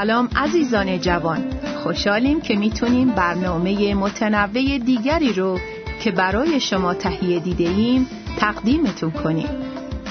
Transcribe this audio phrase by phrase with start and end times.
[0.00, 1.44] سلام عزیزان جوان.
[1.82, 5.58] خوشحالیم که می‌تونیم برنامه متنوع دیگری رو
[6.02, 8.06] که برای شما تهیه دیده ایم
[8.38, 9.48] تقدیمتون کنیم.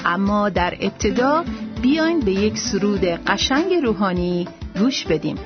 [0.04, 1.44] اما در ابتدا
[1.82, 4.48] بیاین به یک سرود قشنگ روحانی
[4.78, 5.36] گوش بدیم.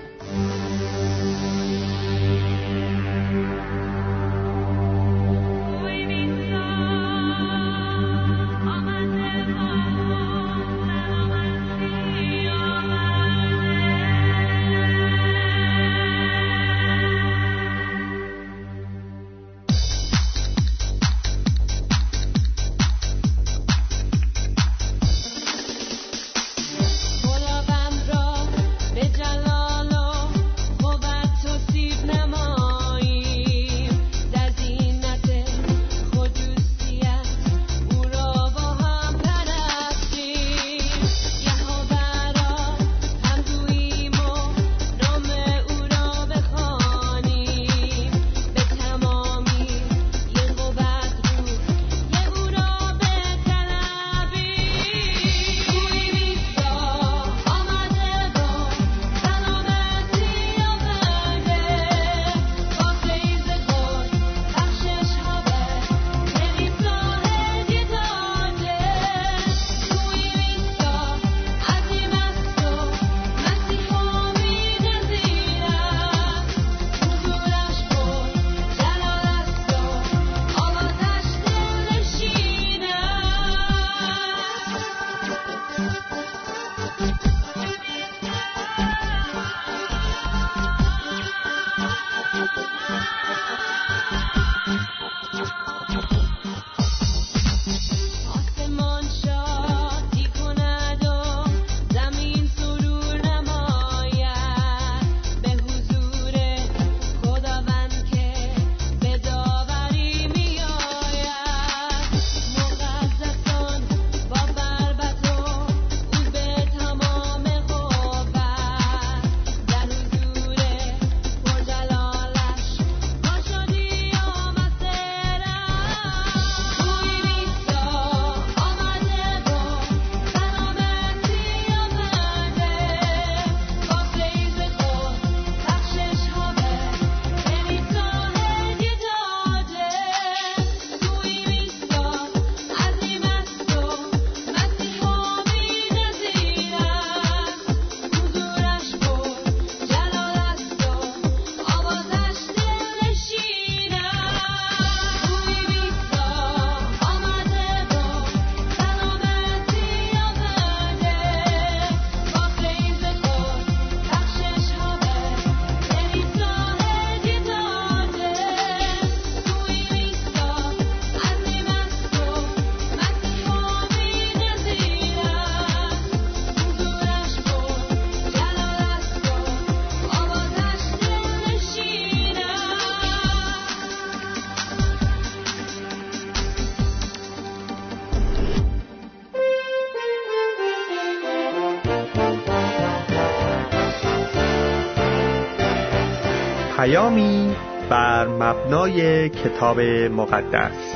[196.84, 197.56] پیامی
[197.90, 200.94] بر مبنای کتاب مقدس.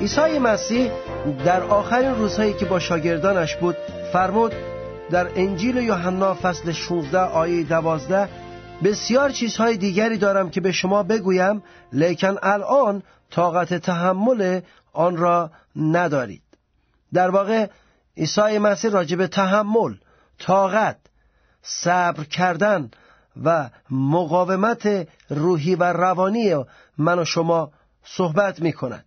[0.00, 0.90] عیسی مسیح
[1.44, 3.76] در آخرین روزهایی که با شاگردانش بود
[4.12, 4.52] فرمود
[5.10, 8.28] در انجیل یوحنا فصل 16 آیه 12
[8.84, 11.62] بسیار چیزهای دیگری دارم که به شما بگویم
[11.92, 14.60] لیکن الان طاقت تحمل
[14.92, 16.42] آن را ندارید.
[17.12, 17.66] در واقع
[18.16, 19.94] عیسی مسیح راجع به تحمل
[20.38, 20.98] طاقت
[21.62, 22.90] صبر کردن
[23.44, 26.64] و مقاومت روحی و روانی
[26.98, 27.72] من و شما
[28.04, 29.04] صحبت می کند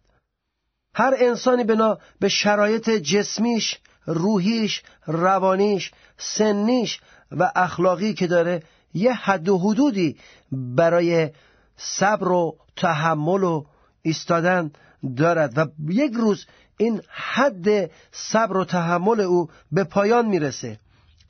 [0.96, 7.00] هر انسانی بنا به شرایط جسمیش روحیش روانیش سنیش
[7.32, 10.18] و اخلاقی که داره یه حد و حدودی
[10.52, 11.30] برای
[11.78, 13.66] صبر و تحمل و
[14.02, 14.72] ایستادن
[15.18, 16.46] دارد و یک روز
[16.78, 20.80] این حد صبر و تحمل او به پایان می‌رسه.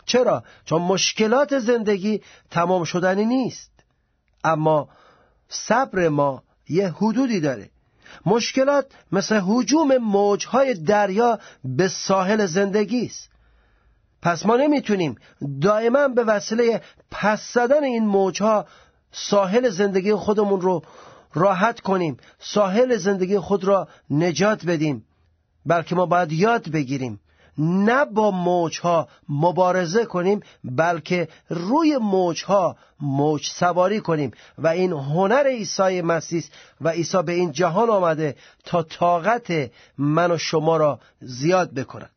[0.06, 3.72] چرا؟ چون مشکلات زندگی تمام شدنی نیست.
[4.44, 4.90] اما
[5.50, 7.70] صبر ما یه حدودی داره.
[8.26, 13.30] مشکلات مثل حجوم موجهای دریا به ساحل زندگی است.
[14.22, 15.16] پس ما نمی‌تونیم
[15.62, 16.82] دائما به وسیله
[17.12, 18.66] پس زدن این موجها
[19.12, 20.84] ساحل زندگی خودمون رو
[21.36, 25.06] راحت کنیم ساحل زندگی خود را نجات بدیم
[25.66, 27.20] بلکه ما باید یاد بگیریم.
[27.58, 34.32] نه با موجها مبارزه کنیم بلکه روی موجها موج سواری کنیم.
[34.58, 36.44] و این هنر عیسی مسیح
[36.82, 42.15] و عیسی به این جهان آمده تا طاقت من و شما را زیاد بکند.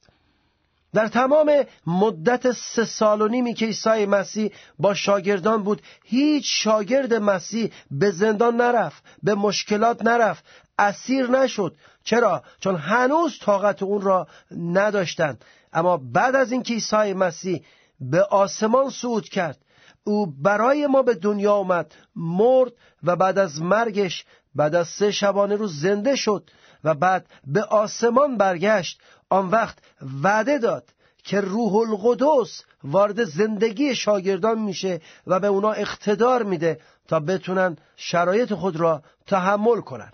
[0.94, 7.14] در تمام مدت سه سال و نیمی که عیسی مسیح با شاگردان بود هیچ شاگرد
[7.14, 10.44] مسیح به زندان نرفت به مشکلات نرفت
[10.78, 11.76] اسیر نشد.
[12.04, 15.44] چرا؟ چون هنوز طاقت اون را نداشتند.
[15.72, 17.64] اما بعد از اینکه عیسی مسیح
[18.00, 19.58] به آسمان صعود کرد
[20.04, 24.24] او برای ما به دنیا آمد مرد و بعد از مرگش
[24.54, 26.50] بعد از سه شبانه روز زنده شد
[26.84, 29.00] و بعد به آسمان برگشت.
[29.30, 29.78] آن وقت
[30.22, 30.84] وعده داد
[31.24, 38.54] که روح القدس وارد زندگی شاگردان میشه و به اونا اقتدار میده تا بتونن شرایط
[38.54, 40.12] خود را تحمل کنن.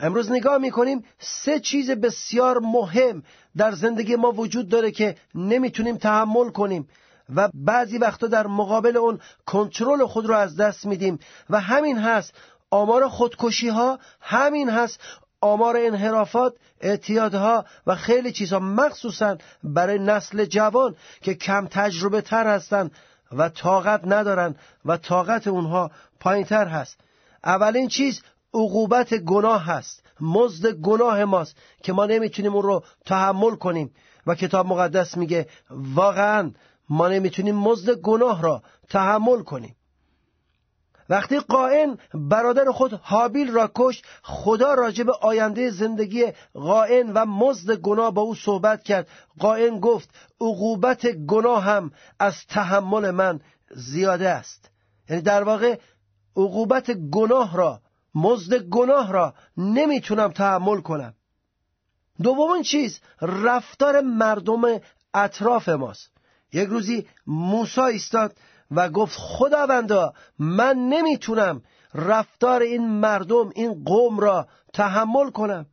[0.00, 3.22] امروز نگاه می‌کنیم سه چیز بسیار مهم
[3.56, 6.88] در زندگی ما وجود داره که نمی‌تونیم تحمل کنیم
[7.34, 11.18] و بعضی وقتا در مقابل اون کنترل خود رو از دست میدیم
[11.50, 12.34] و همین هست
[12.70, 15.00] آمار خودکشی ها همین هست
[15.40, 22.90] آمار انحرافات اعتیادها و خیلی چیزها مخصوصا برای نسل جوان که کم تجربه تر هستند
[23.32, 25.90] و طاقت ندارن و طاقت اونها
[26.20, 27.00] پایین تر هست.
[27.44, 28.22] اولین چیز
[28.54, 30.02] عقوبت گناه هست.
[30.20, 33.94] مزد گناه ماست که ما نمی‌تونیم اون رو تحمل کنیم.
[34.26, 36.50] و کتاب مقدس میگه واقعا
[36.88, 39.76] ما نمی‌تونیم مزد گناه را تحمل کنیم.
[41.08, 47.74] وقتی قائن برادر خود حابیل را کشت خدا راجع به آینده زندگی قائن و مزد
[47.74, 49.08] گناه با او صحبت کرد.
[49.38, 50.08] قائن گفت
[50.40, 53.40] عقوبت گناه هم از تحمل من
[53.70, 54.70] زیاده است.
[55.08, 55.78] یعنی در واقع
[56.36, 57.80] عقوبت گناه را
[58.14, 61.14] مزد گناه را نمی‌تونم تحمل کنم.
[62.22, 64.60] دومین چیز رفتار مردم
[65.14, 66.10] اطراف ماست.
[66.52, 68.36] یک روزی موسی ایستاد
[68.70, 71.62] و گفت خداوندا من نمی‌تونم
[71.94, 75.66] رفتار این مردم این قوم را تحمل کنم.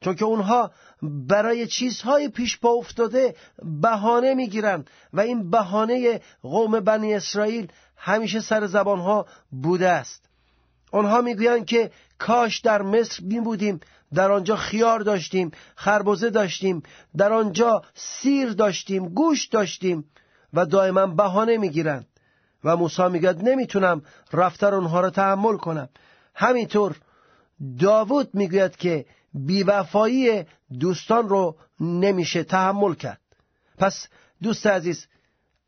[0.00, 0.70] چون که اونها
[1.02, 3.34] برای چیزهای پیش پا افتاده
[3.82, 9.26] بهانه می‌گیرن و این بهانه قوم بنی اسرائیل همیشه سر زبانها
[9.62, 10.24] بوده است.
[10.92, 13.80] آنها می‌گویند که کاش در مصر می بودیم
[14.14, 16.82] در آنجا خیار داشتیم خربزه داشتیم
[17.16, 20.04] در آنجا سیر داشتیم گوش داشتیم
[20.52, 22.06] و دائما بهانه می‌گیرند.
[22.64, 24.02] و موسی میگه نمی‌تونم
[24.32, 25.88] رفتار اونها رو تحمل کنم.
[26.34, 26.96] همینطور
[27.78, 30.44] داوود می‌گوید که بیوفایی
[30.80, 33.20] دوستان رو نمیشه تحمل کرد.
[33.78, 34.06] پس
[34.42, 35.06] دوست عزیز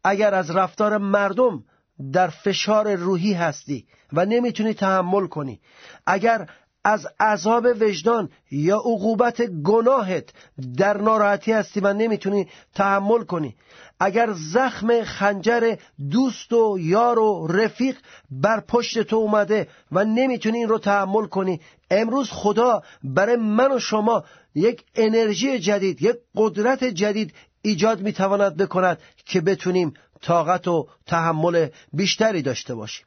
[0.04, 1.64] اگر از رفتار مردم
[2.12, 5.60] در فشار روحی هستی و نمی‌تونی تحمل کنی
[6.06, 6.50] اگر
[6.84, 10.32] از عذاب وجدان یا عقوبت گناهت
[10.76, 13.56] در ناراحتی هستی و نمی‌تونی تحمل کنی.
[14.00, 15.76] اگر زخم خنجر
[16.10, 17.96] دوست و یار و رفیق
[18.30, 23.78] بر پشت تو اومده و نمی‌تونی این رو تحمل کنی امروز خدا برای من و
[23.78, 24.24] شما
[24.54, 32.42] یک انرژی جدید یک قدرت جدید ایجاد می‌تواند بکند که بتونیم طاقت و تحمل بیشتری
[32.42, 33.06] داشته باشیم.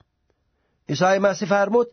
[0.89, 1.87] عیسی مسیح فرمود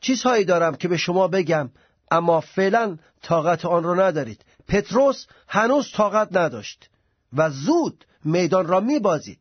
[0.00, 1.70] چیزهایی دارم که به شما بگم
[2.10, 4.44] اما فعلا طاقت آن را ندارید.
[4.68, 6.90] پتروس هنوز طاقت نداشت
[7.32, 9.40] و زود میدان را میبازید.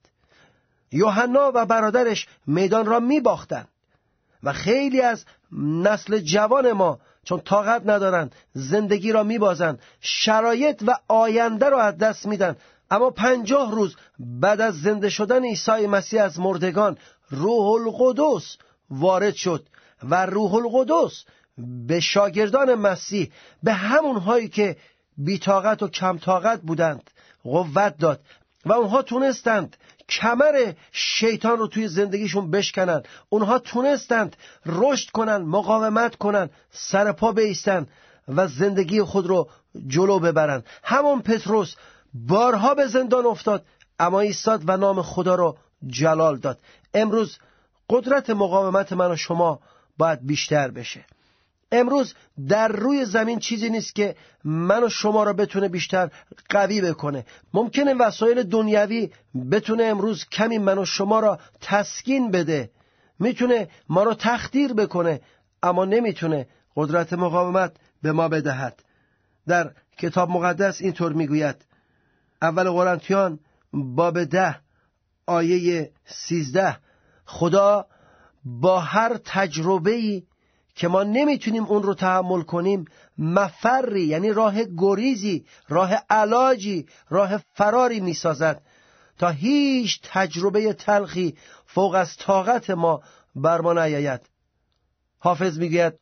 [0.92, 3.68] یوحنا و برادرش میدان را میباختند
[4.44, 5.26] و خیلی از
[5.62, 12.26] نسل جوان ما چون طاقت ندارند زندگی را میبازند شرایط و آینده را از دست
[12.26, 12.56] میدن.
[12.92, 16.98] اما پنجاه روز بعد از زنده شدن عیسی مسیح از مردگان
[17.30, 18.58] روح القدس
[18.90, 19.68] وارد شد.
[20.04, 21.24] و روح القدس
[21.88, 23.32] به شاگردان مسیح
[23.64, 24.78] به همونهایی که
[25.18, 27.12] بیتاقت و کم طاقت بودند
[27.44, 28.22] قوت داد
[28.66, 29.78] و اونها تونستند
[30.10, 33.04] کمر شیطان رو توی زندگیشون بشکنن.
[33.30, 34.36] اونها تونستند
[34.66, 37.34] رشد کنن مقاومت کنن سر پا
[38.28, 39.50] و زندگی خود رو
[39.88, 40.64] جلو ببرن.
[40.84, 41.76] همون پتروس
[42.14, 43.66] بارها به زندان افتاد
[44.00, 46.60] اما ایستاد و نام خدا رو جلال داد.
[46.94, 47.38] امروز
[47.90, 49.60] قدرت مقاومت من و شما
[49.98, 51.06] باید بیشتر بشه.
[51.72, 52.14] امروز
[52.48, 56.12] در روی زمین چیزی نیست که من و شما را بتونه بیشتر
[56.50, 57.26] قوی بکنه.
[57.54, 59.10] ممکنه وسایل دنیوی
[59.52, 62.72] بتونه امروز کمی من و شما را تسکین بده.
[63.20, 65.22] می‌تونه ما را تخدیر بکنه
[65.64, 68.84] اما نمی‌تونه قدرت مقاومت به ما بدهد.
[69.48, 71.66] در کتاب مقدس اینطور می‌گوید.
[72.42, 73.40] اول قرنتیان
[73.74, 74.56] باب ده
[75.26, 76.78] آیه سیزده
[77.26, 77.86] خدا
[78.48, 80.24] با هر تجربه‌ای
[80.76, 82.86] که ما نمی‌تونیم اون رو تحمل کنیم
[83.18, 88.62] مفری یعنی راه گریزی راه علاجی راه فراری می‌سازد
[89.18, 93.02] تا هیچ تجربه تلخی فوق از طاقت ما
[93.36, 94.22] بر ما نیاید.
[95.20, 95.94] حافظ می‌گوید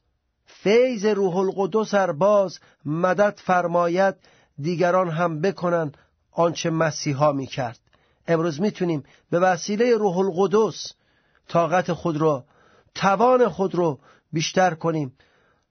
[0.45, 4.15] فیض روح القدس باز مدد فرماید
[4.61, 5.97] دیگران هم بکنند
[6.31, 7.79] آنچه مسیحا می‌کرد.
[8.27, 10.93] امروز می‌تونیم به وسیله روح القدس
[11.47, 12.43] طاقت خود رو
[12.95, 13.99] توان خود رو
[14.33, 15.13] بیشتر کنیم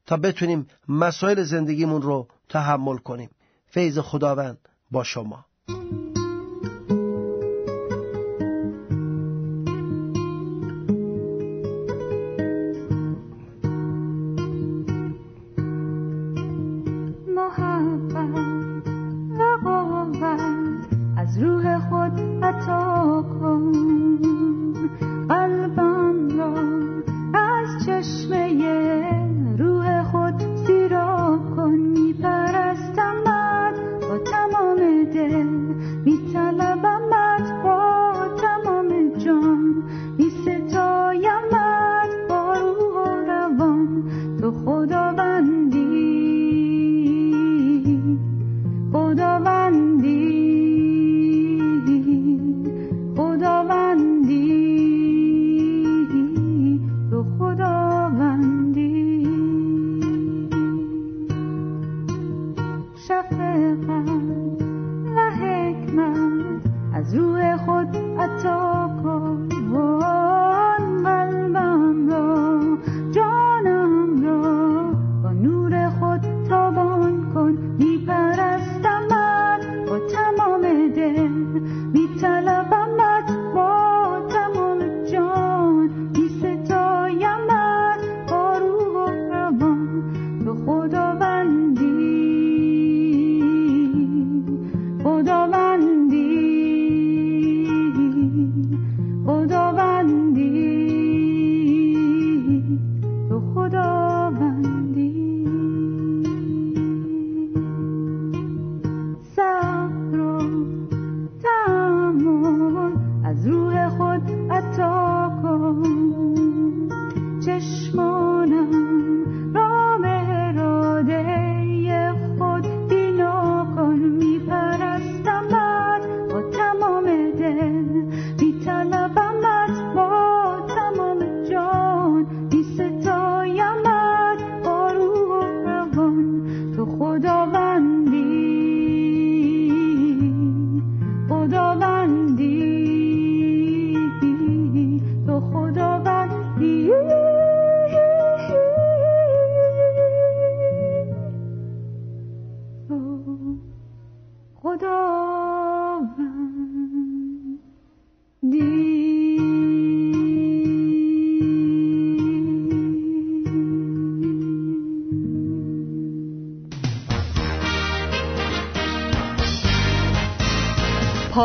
[0.07, 3.31] تا بتونیم مسائل زندگیمون رو تحمل کنیم.
[3.67, 4.59] فیض خداوند
[4.91, 5.45] با شما.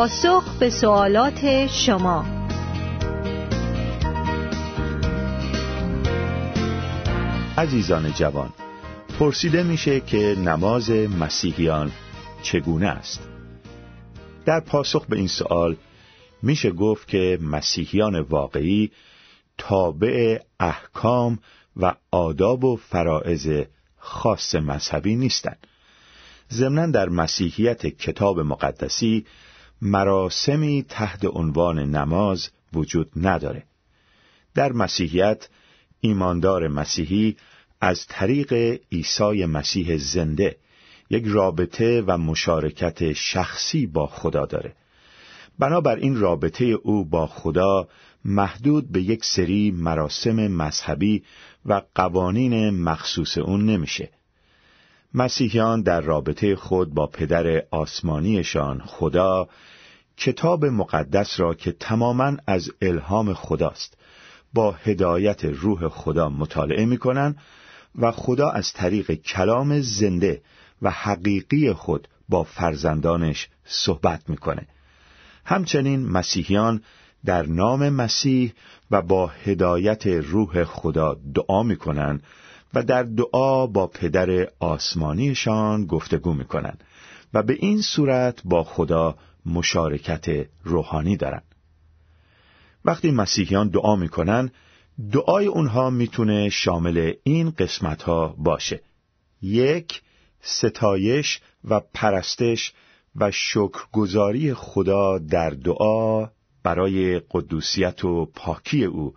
[0.00, 2.24] پاسخ به سوالات شما.
[7.58, 8.52] عزیزان جوان
[9.18, 11.92] پرسیده میشه که نماز مسیحیان
[12.42, 13.28] چگونه است؟
[14.44, 15.76] در پاسخ به این سوال
[16.42, 18.90] میشه گفت که مسیحیان واقعی
[19.58, 21.38] تابع احکام
[21.76, 23.64] و آداب و فرائض
[23.98, 25.66] خاص مذهبی نیستند.
[26.52, 29.26] ضمنا در مسیحیت کتاب مقدسی
[29.82, 33.64] مراسمی تحت عنوان نماز وجود نداره.
[34.54, 35.48] در مسیحیت
[36.00, 37.36] ایماندار مسیحی
[37.80, 38.52] از طریق
[38.92, 40.56] عیسی مسیح زنده
[41.10, 44.74] یک رابطه و مشارکت شخصی با خدا داره.
[45.58, 47.88] بنابر رابطه او با خدا
[48.24, 51.22] محدود به یک سری مراسم مذهبی
[51.66, 54.10] و قوانین مخصوص اون نمیشه.
[55.14, 59.48] مسیحیان در رابطه خود با پدر آسمانیشان خدا
[60.16, 63.98] کتاب مقدس را که تماما از الهام خداست
[64.54, 66.98] با هدایت روح خدا مطالعه می
[67.98, 70.42] و خدا از طریق کلام زنده
[70.82, 74.66] و حقیقی خود با فرزندانش صحبت می‌کنه.
[75.44, 76.82] همچنین مسیحیان
[77.24, 78.52] در نام مسیح
[78.90, 82.20] و با هدایت روح خدا دعا می‌کنن
[82.74, 86.78] و در دعا با پدر آسمانیشان گفتگو می‌کنن
[87.34, 91.54] و به این صورت با خدا مشارکت روحانی دارند.
[92.84, 94.50] وقتی مسیحیان دعا می‌کنن
[95.12, 98.82] دعای اونها می‌تونه شامل این قسمت ها باشه
[99.42, 100.02] یک
[100.40, 102.72] ستایش و پرستش
[103.16, 106.28] و شکرگزاری خدا در دعا
[106.62, 109.14] برای قدوسیت و پاکی او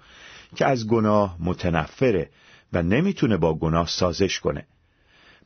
[0.55, 2.29] که از گناه متنفره
[2.73, 4.65] و نمی‌تونه با گناه سازش کنه.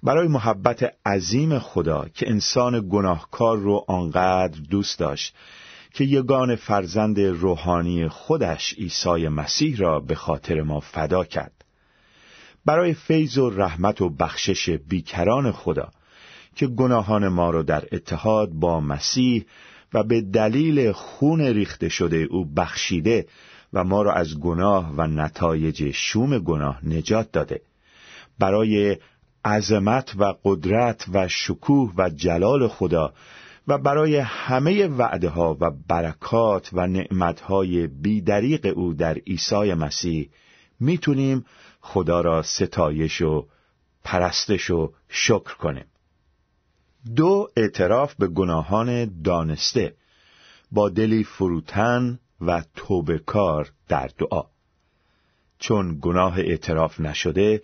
[0.03, 5.36] برای محبت عظیم خدا که انسان گناهکار رو آنقدر دوست داشت
[5.93, 11.65] که یگان فرزند روحانی خودش عیسی مسیح را به خاطر ما فدا کرد.
[12.65, 15.89] برای فیض و رحمت و بخشش بیکران خدا
[16.55, 19.46] که گناهان ما را در اتحاد با مسیح
[19.93, 23.25] و به دلیل خون ریخته شده او بخشیده
[23.74, 27.62] و ما را از گناه و نتایج شوم گناه نجات داده.
[28.39, 28.97] برای
[29.45, 33.13] عظمت و قدرت و شکوه و جلال خدا
[33.67, 40.29] و برای همه وعده ها و برکات و نعمت های بیدریق او در عیسی مسیح
[40.79, 41.45] می‌تونیم
[41.81, 43.47] خدا را ستایش و
[44.03, 45.86] پرستش و شکر کنیم.
[47.15, 49.93] دو اعتراف به گناهان دانسته.
[50.71, 54.44] با دلی فروتن و توبه کار در دعا.
[55.60, 57.62] چون گناه اعتراف نشده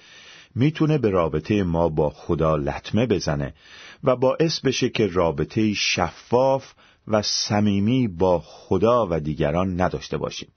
[0.56, 3.53] می‌تونه به رابطه ما با خدا لطمه بزنه
[4.03, 6.74] و باعث بشه که رابطه شفاف
[7.08, 10.51] و صمیمی با خدا و دیگران نداشته باشیم.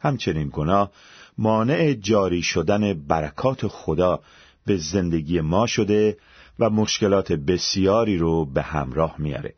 [0.00, 0.90] همچنین گناه
[1.38, 4.20] مانع جاری شدن برکات خدا
[4.66, 6.16] به زندگی ما شده
[6.58, 9.54] و مشکلات بسیاری رو به همراه میاره.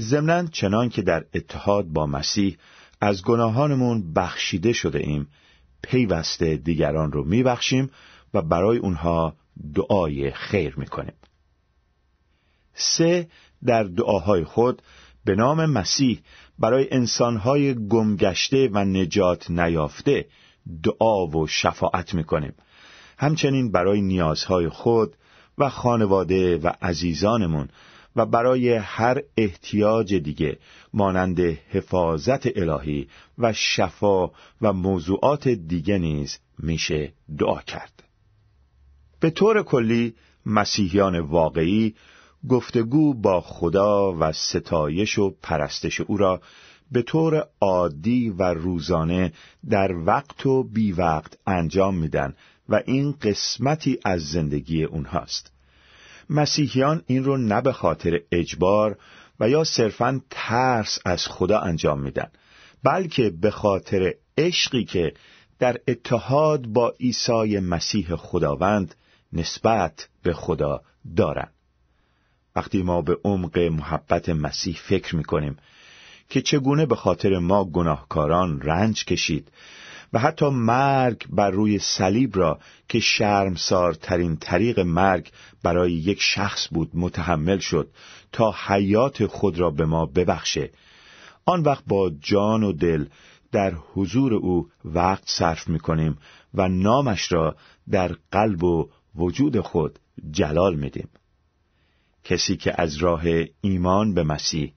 [0.00, 2.56] ضمنا چنان که در اتحاد با مسیح
[3.00, 5.28] از گناهانمون بخشیده شده ایم
[5.82, 7.90] پیوسته دیگران رو میبخشیم
[8.34, 9.36] و برای اونها
[9.74, 11.14] دعای خیر می‌کنیم.
[12.74, 13.28] سه
[13.64, 14.82] در دعاهای خود
[15.24, 16.20] به نام مسیح
[16.58, 20.26] برای انسانهای گمگشته و نجات نیافته
[20.82, 22.54] دعا و شفاعت می‌کنیم.
[23.18, 25.16] همچنین برای نیازهای خود
[25.58, 27.68] و خانواده و عزیزانمون
[28.16, 30.58] و برای هر احتیاج دیگه
[30.94, 34.30] مانند حفاظت الهی و شفا
[34.62, 38.02] و موضوعات دیگه نیز میشه دعا کرد.
[39.20, 40.14] به طور کلی
[40.46, 41.94] مسیحیان واقعی
[42.48, 46.40] گفتگو با خدا و ستایش و پرستش او را
[46.92, 49.32] به طور عادی و روزانه
[49.70, 52.34] در وقت و بی وقت انجام میدن
[52.68, 55.55] و این قسمتی از زندگی اونهاست.
[56.30, 58.98] مسیحیان این رو نه به خاطر اجبار
[59.40, 62.30] و یا صرفا ترس از خدا انجام میدن
[62.82, 65.12] بلکه به خاطر عشقی که
[65.58, 68.94] در اتحاد با عیسی مسیح خداوند
[69.32, 70.82] نسبت به خدا
[71.16, 71.52] دارند
[72.56, 75.56] وقتی ما به عمق محبت مسیح فکر می‌کنیم
[76.28, 79.52] که چگونه به خاطر ما گناهکاران رنج کشید
[80.12, 85.30] و حتی مرگ بر روی صلیب را که شرمسارترین طریق مرگ
[85.62, 87.90] برای یک شخص بود متحمل شد
[88.32, 90.70] تا حیات خود را به ما ببخشه.
[91.44, 93.06] آن وقت با جان و دل
[93.52, 96.18] در حضور او وقت صرف می کنیم
[96.54, 97.56] و نامش را
[97.90, 99.98] در قلب و وجود خود
[100.30, 101.08] جلال میدیم.
[102.24, 103.22] کسی که از راه
[103.60, 104.72] ایمان به مسیح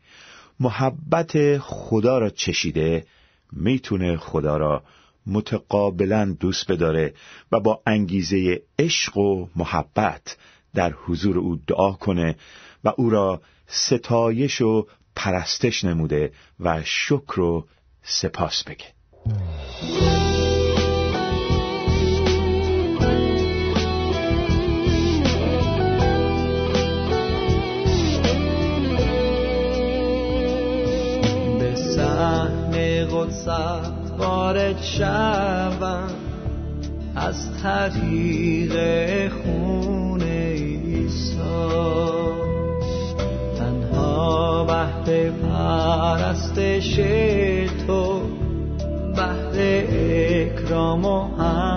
[0.60, 3.06] محبت خدا را چشیده
[3.52, 4.84] می‌تونه خدا را
[5.30, 7.13] متقابلا دوست بداره
[7.52, 10.38] و با انگیزه عشق و محبت
[10.74, 12.36] در حضور او دعا کنه
[12.84, 17.68] و او را ستایش و پرستش نموده و شکر و
[18.04, 18.86] سپاس بگه.
[32.72, 33.99] به قدست
[34.50, 36.10] وارد شوم
[37.16, 38.74] از طریق
[39.34, 41.38] خون عیسی
[43.58, 46.96] تنها بهر پرستش
[47.88, 48.22] تو
[49.16, 51.69] بهر اکرام و حمدت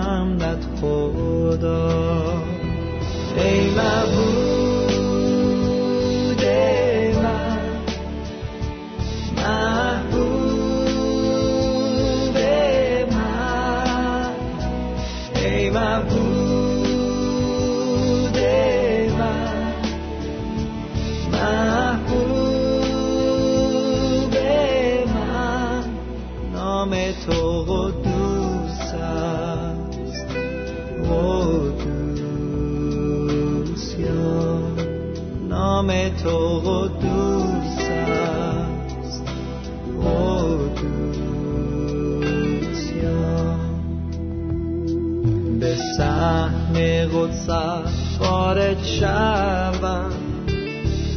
[45.97, 46.73] سهم
[47.13, 50.11] قدست خارج شوم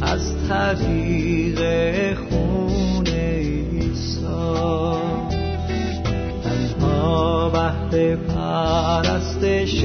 [0.01, 1.59] از طریق
[2.17, 4.17] خون عیسی.
[6.43, 9.81] تنها بهر پرستش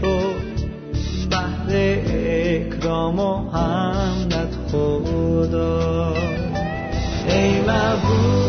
[0.00, 0.20] تو
[1.30, 6.14] بهر اکرام و حمدت خدا.
[7.28, 8.45] ای مبود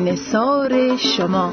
[0.00, 1.52] نثار شما.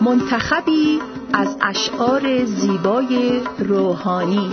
[0.00, 1.00] منتخبی
[1.32, 4.50] از اشعار زیبای روحانی.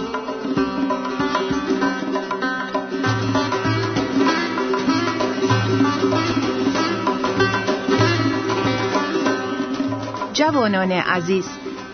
[10.33, 11.45] جوانان عزیز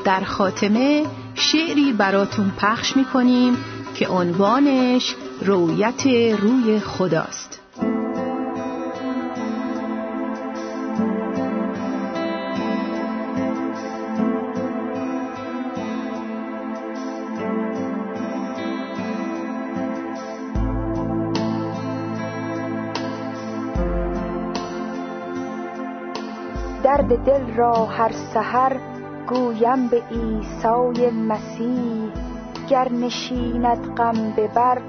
[0.05, 3.57] در خاتمه شعری براتون پخش می‌کنیم
[3.95, 6.05] که عنوانش رویت
[6.39, 7.59] روی خداست.
[26.83, 28.77] درد دل را هر سحر
[29.27, 32.11] گویم به عیسی مسیح
[32.69, 34.81] گر نشیند غم به بر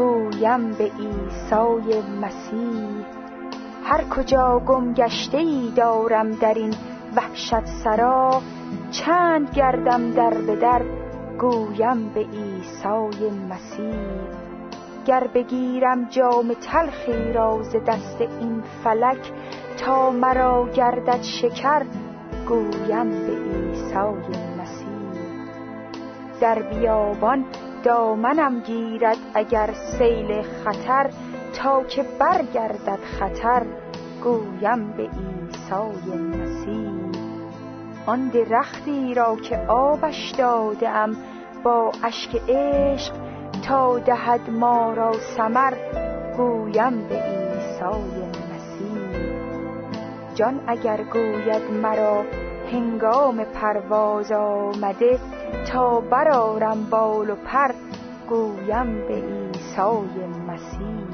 [0.00, 3.04] گویم به عیسی مسیح.
[3.84, 6.74] هر کجا گم گشته ای دارم در این
[7.16, 8.42] وحشت سرا
[8.90, 10.82] چند گردم در به در
[11.38, 13.94] گویم به عیسی مسیح.
[15.06, 19.32] گر بگیرم جام تلخی را ز دست این فلک
[19.76, 21.82] تا مرا گردد شکر
[22.48, 24.90] گویم به عیسی مسیح.
[26.40, 27.44] در بیابان
[27.84, 31.10] دامنم گیرد اگر سیل خطر
[31.52, 33.66] تا که برگردد خطر
[34.24, 36.90] گویم به عیسی مسیح.
[38.06, 41.16] آن درختی را که آبش دادم
[41.64, 43.14] با اشک عشق
[43.68, 45.74] تا دهد ما را ثمر
[46.36, 49.30] گویم به عیسی مسیح.
[50.34, 52.24] جان اگر گوید مرا
[52.72, 55.18] هنگام پرواز آمده
[55.72, 57.72] تا برارم بال و پر
[58.28, 61.06] گویم به عیسی مسیح.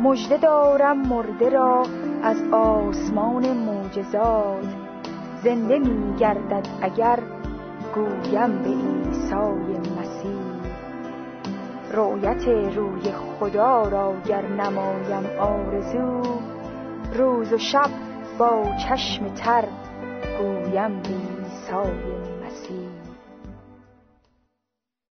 [0.00, 1.82] مژده دارم مرده را
[2.22, 4.64] از آسمان معجزات.
[5.42, 7.18] زنده می گردد اگر
[7.94, 10.42] گویم به عیسی مسیح.
[11.92, 16.22] رویت روی خدا را گر نمایم آرزو
[17.14, 17.90] روز و شب
[18.38, 19.64] با چشم تر
[20.38, 21.92] گویم به عیسی
[22.46, 22.81] مسیح.